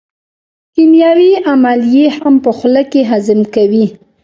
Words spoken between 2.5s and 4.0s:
خوله کې هضم کوي.